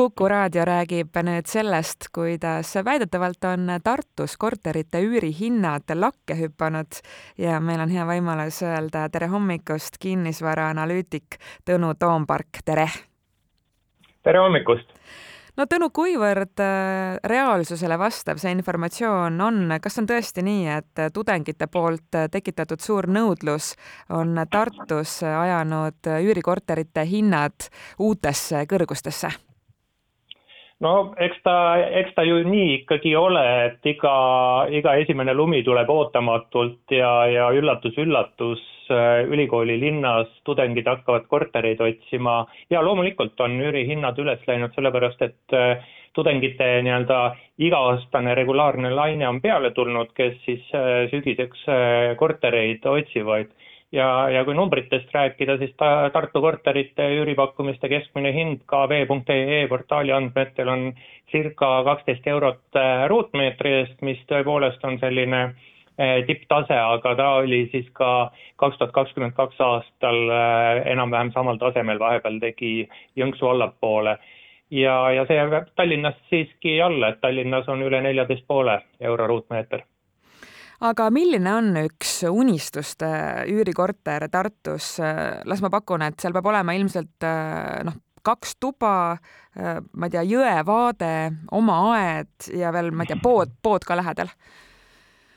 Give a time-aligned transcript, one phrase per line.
[0.00, 7.02] Kuku raadio räägib nüüd sellest, kuidas väidetavalt on Tartus korterite üürihinnad lakke hüpanud
[7.36, 11.36] ja meil on hea võimalus öelda tere hommikust, kinnisvaraanalüütik
[11.68, 12.86] Tõnu Toompark, tere!
[14.24, 14.88] tere hommikust!
[15.60, 21.68] no Tõnu, kuivõrd äh, reaalsusele vastav see informatsioon on, kas on tõesti nii, et tudengite
[21.68, 23.74] poolt tekitatud suur nõudlus
[24.08, 29.49] on Tartus ajanud üürikorterite hinnad uutesse kõrgustesse?
[30.84, 31.54] No eks ta,
[32.00, 34.14] eks ta ju nii ikkagi ole, et iga,
[34.72, 42.42] iga esimene lumi tuleb ootamatult ja, ja üllatus-üllatus, äh, ülikooli linnas tudengid hakkavad kortereid otsima.
[42.70, 47.20] Ja loomulikult on üürihinnad üles läinud, sellepärast et äh, tudengite nii-öelda
[47.62, 51.66] iga-aastane regulaarne laine on peale tulnud, kes siis äh, sügiseks
[52.18, 53.52] kortereid otsivad
[53.92, 60.12] ja, ja kui numbritest rääkida, siis ta, Tartu korterite üüripakkumiste keskmine hind ka vee.ee portaali
[60.12, 60.86] andmetel on
[61.32, 67.64] circa kaksteist eurot äh, ruutmeetri eest, mis tõepoolest on selline äh, tipptase, aga ta oli
[67.72, 68.30] siis ka
[68.62, 72.74] kaks tuhat kakskümmend kaks aastal äh, enam-vähem samal tasemel, vahepeal tegi
[73.18, 74.18] jõnksu allapoole.
[74.70, 79.82] ja, ja see jääb Tallinnast siiski alla, et Tallinnas on üle neljateist poole euro ruutmeeter
[80.80, 83.10] aga milline on üks unistuste
[83.50, 84.94] üürikorter Tartus?
[85.44, 87.28] las ma pakun, et seal peab olema ilmselt
[87.84, 88.94] noh, kaks tuba,
[89.56, 91.12] ma ei tea, jõevaade,
[91.56, 94.28] oma aed ja veel, ma ei tea, pood, pood ka lähedal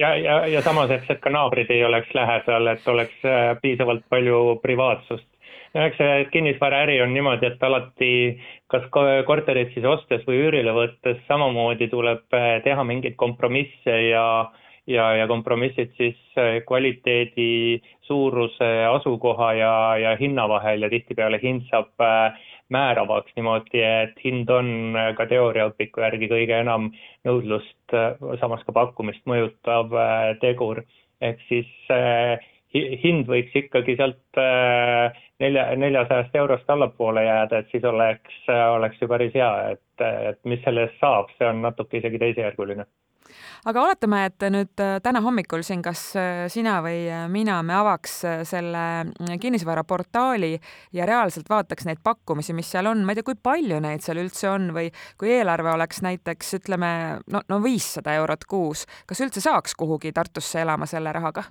[0.00, 4.06] ja, ja, ja samas, et, et ka naabrid ei oleks lähedal, et oleks äh, piisavalt
[4.12, 5.26] palju privaatsust.
[5.74, 8.12] no eks see kinnisvaraäri on niimoodi, et alati
[8.72, 8.86] kas
[9.26, 14.24] korterit siis ostes või üürile võttes samamoodi tuleb äh, teha mingeid kompromisse ja
[14.86, 21.66] ja, ja kompromissid siis äh, kvaliteedi, suuruse, asukoha ja, ja hinna vahel ja tihtipeale hind
[21.70, 22.38] saab äh,
[22.70, 26.90] määravaks niimoodi, et hind on äh, ka teooriaõpiku järgi kõige enam
[27.26, 27.96] nõudlust,
[28.40, 29.92] samas ka pakkumist mõjutav
[30.40, 30.84] tegur.
[31.20, 31.68] ehk siis
[32.72, 34.38] hind võiks ikkagi sealt
[35.42, 40.62] nelja, neljasajast eurost allapoole jääda, et siis oleks, oleks ju päris hea, et, et mis
[40.64, 42.86] selle eest saab, see on natuke isegi teisejärguline
[43.70, 47.76] aga oletame, et nüüd äh, täna hommikul siin kas äh, sina või äh, mina, me
[47.78, 48.16] avaks
[48.48, 50.52] selle mm, kinnisvaraportaali
[50.96, 54.22] ja reaalselt vaataks neid pakkumisi, mis seal on, ma ei tea, kui palju neid seal
[54.22, 56.92] üldse on või kui eelarve oleks näiteks ütleme
[57.32, 61.48] no, no viissada eurot kuus, kas üldse saaks kuhugi Tartusse elama selle rahaga?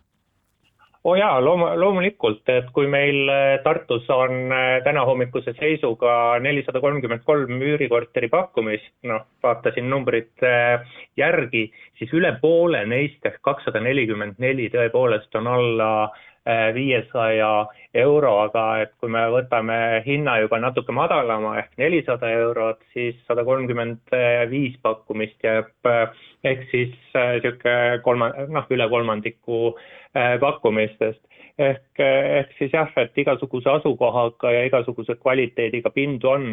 [1.09, 6.81] Oo oh jaa, loom-, loomulikult, et kui meil äh, Tartus on äh, tänahommikuse seisuga nelisada
[6.83, 10.85] kolmkümmend kolm üürikorteri pakkumist, noh, vaatasin numbrid äh,
[11.17, 11.65] järgi,
[11.97, 15.89] siis üle poole neist ehk kakssada nelikümmend neli tõepoolest on alla
[16.73, 17.49] viiesaja
[17.93, 23.43] euro, aga et kui me võtame hinna juba natuke madalama ehk nelisada eurot, siis sada
[23.45, 24.15] kolmkümmend
[24.49, 25.91] viis pakkumist jääb
[26.43, 29.75] ehk siis niisugune kolma, noh, üle kolmandiku
[30.17, 31.21] Äh, pakkumistest.
[31.59, 36.45] ehk, ehk siis jah, et igasuguse asukohaga ja igasuguse kvaliteediga pindu on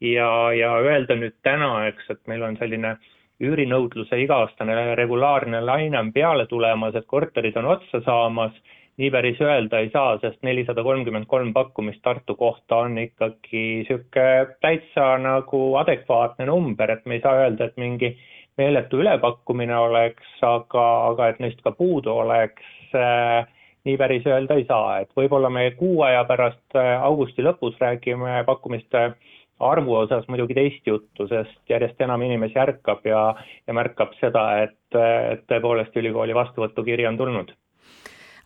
[0.00, 2.94] ja, ja öelda nüüd täna, eks, et meil on selline
[3.44, 8.56] üürinõudluse iga-aastane regulaarne laine on peale tulemas, et korterid on otsa saamas,
[8.96, 14.54] nii päris öelda ei saa, sest nelisada kolmkümmend kolm pakkumist Tartu kohta on ikkagi niisugune
[14.62, 18.14] täitsa nagu adekvaatne number, et me ei saa öelda, et mingi
[18.58, 23.42] meeletu ülepakkumine oleks, aga, aga et neist ka puudu oleks, äh,
[23.84, 28.44] nii päris öelda ei saa, et võib-olla me kuu aja pärast äh, augusti lõpus räägime
[28.46, 29.08] pakkumiste
[29.64, 33.26] arvu osas muidugi teist juttu, sest järjest enam inimesi ärkab ja,
[33.66, 37.54] ja märkab seda, et, et tõepoolest ülikooli vastuvõtukiri on tulnud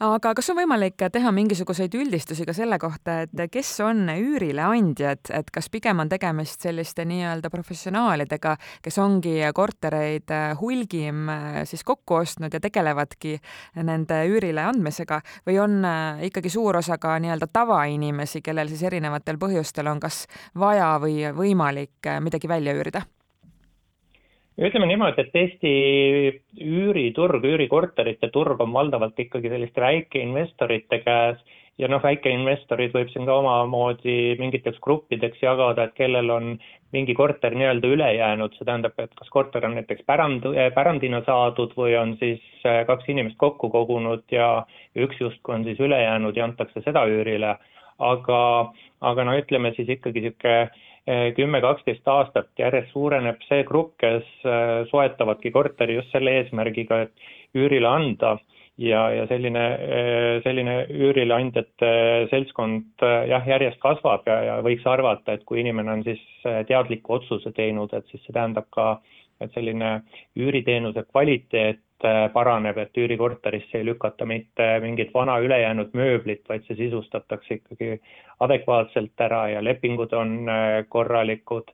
[0.04, 5.50] aga kas on võimalik teha mingisuguseid üldistusi ka selle kohta, et kes on üürileandjad, et
[5.54, 8.54] kas pigem on tegemist selliste nii-öelda professionaalidega,
[8.84, 11.26] kes ongi kortereid hulgim
[11.69, 13.36] siis kokku ostnud ja tegelevadki
[13.82, 15.78] nende üürile andmisega või on
[16.28, 20.26] ikkagi suur osa ka nii-öelda tavainimesi, kellel siis erinevatel põhjustel on kas
[20.59, 23.06] vaja või võimalik midagi välja üürida?
[24.59, 25.72] Ütleme niimoodi, et Eesti
[26.65, 31.39] üüriturg, üürikorterite turg on valdavalt ikkagi selliste väikeinvestorite käes
[31.78, 36.51] ja noh, väikeinvestorid võib siin ka omamoodi mingiteks gruppideks jagada, et kellel on
[36.95, 41.75] mingi korter nii-öelda üle jäänud, see tähendab, et kas korter on näiteks pärand, pärandina saadud
[41.78, 44.65] või on siis äh, kaks inimest kokku kogunud ja
[44.99, 47.55] üks justkui on siis üle jäänud ja antakse seda üürile,
[47.98, 48.42] aga,
[49.00, 50.68] aga no ütleme siis ikkagi niisugune
[51.39, 57.56] kümme, kaksteist aastat järjest suureneb see grupp, kes äh, soetavadki korteri just selle eesmärgiga, et
[57.56, 58.36] üürile anda.
[58.78, 59.62] Ja, ja selline,
[60.45, 61.89] selline üürileandjate
[62.30, 66.21] seltskond jah, järjest kasvab ja, ja võiks arvata, et kui inimene on siis
[66.68, 69.00] teadliku otsuse teinud, et siis see tähendab ka,
[69.42, 69.97] et selline
[70.39, 71.83] üüriteenuse kvaliteet
[72.33, 78.00] paraneb, et üürikorterisse ei lükata mitte mingit vana ülejäänud mööblit, vaid see sisustatakse ikkagi
[78.41, 80.36] adekvaatselt ära ja lepingud on
[80.89, 81.72] korralikud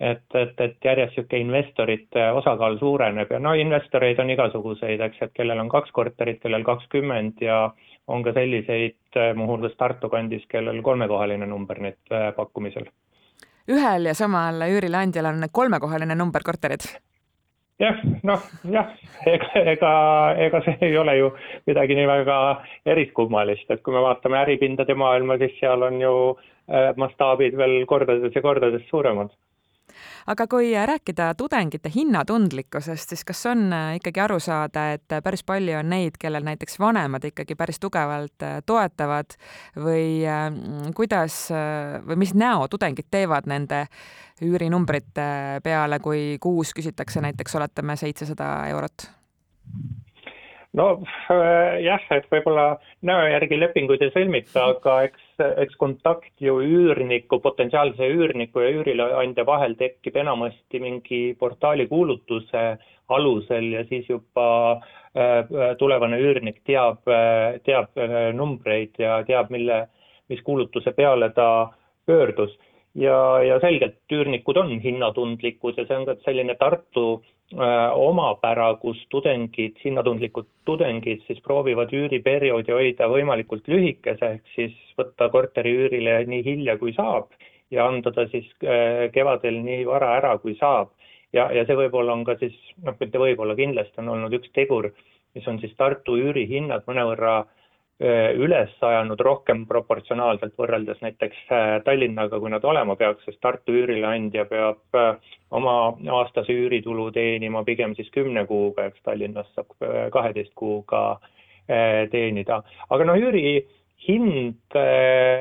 [0.00, 5.34] et, et, et järjest niisugune investorite osakaal suureneb ja no investoreid on igasuguseid, eks, et
[5.36, 7.66] kellel on kaks korterit, kellel kakskümmend ja
[8.08, 8.96] on ka selliseid,
[9.36, 12.88] muuhulgas Tartu kandis, kellel kolmekohaline number nüüd äh, pakkumisel.
[13.70, 16.88] ühel ja samal üürileandjal on kolmekohaline number korterid?
[17.80, 18.94] Jah, noh jah,
[19.26, 19.92] ega, ega,
[20.46, 21.30] ega see ei ole ju
[21.70, 22.38] midagi nii väga
[22.94, 28.36] eriskummalist, et kui me vaatame äripindade maailma, siis seal on ju äh, mastaabid veel kordades
[28.36, 29.32] ja kordades suuremad
[30.30, 35.78] aga kui rääkida tudengite hinnatundlikkusest, siis kas on äh, ikkagi aru saada, et päris palju
[35.78, 39.36] on neid, kellel näiteks vanemad ikkagi päris tugevalt äh, toetavad
[39.76, 40.50] või äh,
[40.96, 41.42] kuidas
[42.06, 43.86] või mis näo tudengid teevad nende
[44.44, 49.10] üürinumbrite peale, kui kuus küsitakse näiteks oletame seitsesada eurot?
[50.72, 50.86] no
[51.30, 52.74] äh, jah, et võib-olla
[53.06, 55.29] näo järgi lepinguid ei sõlmita, aga eks,
[55.62, 62.64] eks kontakt ju üürniku, potentsiaalse üürniku ja üürileandja vahel tekib enamasti mingi portaali kuulutuse
[63.08, 64.46] alusel ja siis juba
[65.16, 65.44] äh,
[65.78, 69.86] tulevane üürnik teab äh,, teab äh, numbreid ja teab, mille,
[70.28, 71.50] mis kuulutuse peale ta
[72.06, 72.56] pöördus
[72.94, 77.04] ja, ja selgelt üürnikud on hinnatundlikud ja see on ka selline Tartu
[77.54, 85.30] äh, omapära, kus tudengid, hinnatundlikud tudengid siis proovivad üüriperioodi hoida võimalikult lühikese, ehk siis võtta
[85.30, 87.30] korteri üürile nii hilja, kui saab
[87.70, 90.90] ja anda ta siis äh, kevadel nii vara ära, kui saab.
[91.32, 94.90] ja, ja see võib-olla on ka siis, noh, mitte võib-olla, kindlasti on olnud üks tegur,
[95.34, 97.56] mis on siis Tartu üürihinnad mõnevõrra äh,
[98.00, 104.46] üles ajanud rohkem proportsionaalselt võrreldes näiteks äh, Tallinnaga, kui nad olema peaks, sest Tartu üürileandja
[104.48, 109.76] peab äh, oma aastase üüritulu teenima pigem siis kümne kuuga, eks Tallinnas saab
[110.14, 111.20] kaheteist kuuga
[112.10, 112.62] teenida.
[112.90, 113.66] aga noh, üüri
[114.02, 114.74] hind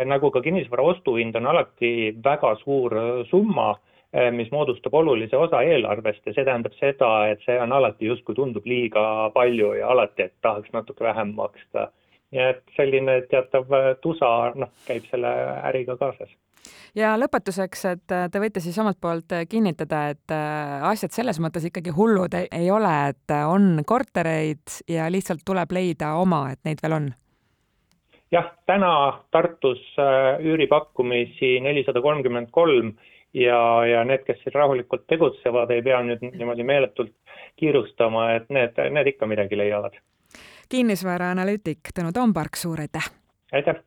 [0.05, 2.93] nagu ka kinnisvara ostuhind on alati väga suur
[3.31, 3.71] summa,
[4.35, 8.67] mis moodustab olulise osa eelarvest ja see tähendab seda, et see on alati justkui tundub
[8.67, 11.87] liiga palju ja alati, et tahaks natuke vähem maksta
[12.33, 14.29] nii et selline teatav äh, tusa,
[14.59, 15.31] noh, käib selle
[15.69, 16.31] äriga kaasas
[16.97, 20.35] ja lõpetuseks, et äh, te võite siis omalt poolt äh, kinnitada, et
[20.91, 26.47] asjad selles mõttes ikkagi hullud ei ole, et on kortereid ja lihtsalt tuleb leida oma,
[26.53, 27.11] et neid veel on?
[28.29, 28.91] jah, täna
[29.33, 29.81] Tartus
[30.45, 32.91] üüripakkumisi nelisada kolmkümmend kolm
[33.33, 33.57] ja,
[33.89, 37.15] ja need, kes siin rahulikult tegutsevad, ei pea nüüd niimoodi meeletult
[37.57, 39.97] kiirustama, et need, need ikka midagi leiavad
[40.69, 43.09] kinnisvaraanalüütik Tõnu Tompark, suur aitäh!
[43.51, 43.81] aitäh!